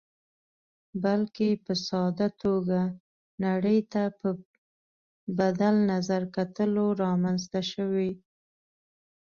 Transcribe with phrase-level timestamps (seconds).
[1.03, 2.79] بلکې په ساده توګه
[3.45, 4.29] نړۍ ته په
[5.39, 8.11] بدل نظر کتلو رامنځته شوې.